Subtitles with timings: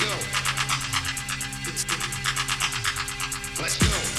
[0.00, 1.96] Let's go.
[3.62, 4.09] Let's go.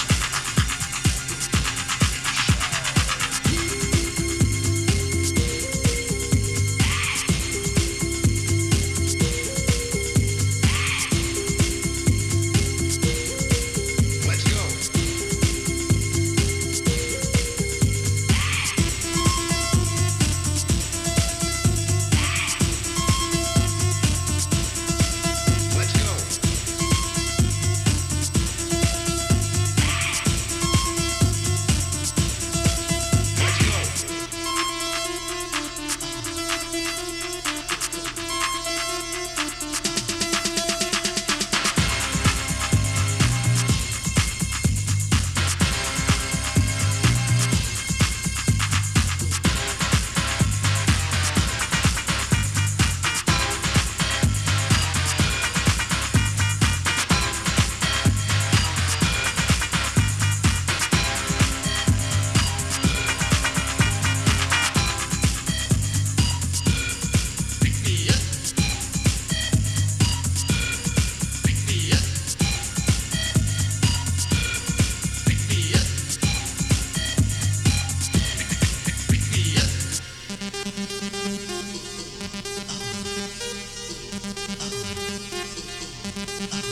[86.42, 86.71] Watch out